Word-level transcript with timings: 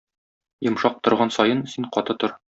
Йомшак 0.67 0.97
торган 1.09 1.33
саен, 1.37 1.63
син 1.75 1.89
каты 1.99 2.19
тор. 2.23 2.37